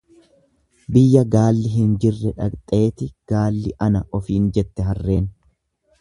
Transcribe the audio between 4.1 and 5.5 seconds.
ofiin jette harreen.